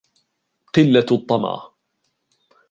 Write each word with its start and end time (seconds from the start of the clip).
قِلَّةُ 0.73 1.05
الطَّمَعِ 1.11 1.71